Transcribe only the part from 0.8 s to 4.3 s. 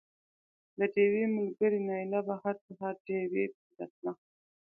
ډېوې ملګرې نايله به هر سهار ډېوې پسې راتله